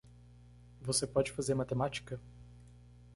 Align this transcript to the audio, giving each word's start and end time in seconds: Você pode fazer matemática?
Você 0.81 1.05
pode 1.05 1.31
fazer 1.31 1.53
matemática? 1.53 2.19